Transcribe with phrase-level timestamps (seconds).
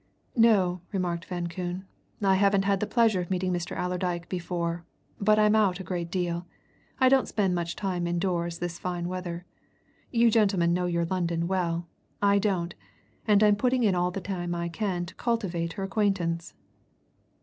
[0.35, 1.85] "No," remarked Van Koon.
[2.23, 3.77] "I haven't had the pleasure of meeting Mr.
[3.77, 4.83] Allerdyke before.
[5.19, 6.47] But I'm out a great deal
[6.99, 9.45] I don't spend much time indoors this fine weather.
[10.09, 11.87] You gentlemen know your London well
[12.19, 12.73] I don't,
[13.27, 16.55] and I'm putting in all the time I can to cultivate her acquaintance."